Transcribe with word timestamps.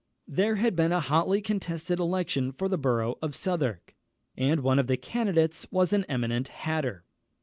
There 0.27 0.55
had 0.55 0.75
been 0.75 0.91
a 0.91 0.99
hotly 0.99 1.43
contested 1.43 1.99
election 1.99 2.53
for 2.53 2.67
the 2.67 2.79
borough 2.79 3.19
of 3.21 3.35
Southwark, 3.35 3.93
and 4.35 4.61
one 4.61 4.79
of 4.79 4.87
the 4.87 4.97
candidates 4.97 5.67
was 5.69 5.93
an 5.93 6.05
eminent 6.09 6.47
hatter. 6.47 7.05